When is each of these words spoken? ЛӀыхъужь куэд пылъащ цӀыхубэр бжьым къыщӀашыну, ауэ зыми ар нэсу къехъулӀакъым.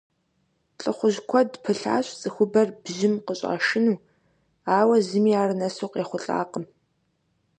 ЛӀыхъужь 0.81 1.19
куэд 1.29 1.51
пылъащ 1.63 2.07
цӀыхубэр 2.19 2.69
бжьым 2.83 3.13
къыщӀашыну, 3.25 4.03
ауэ 4.77 4.95
зыми 5.07 5.33
ар 5.41 5.51
нэсу 5.59 5.89
къехъулӀакъым. 5.93 6.65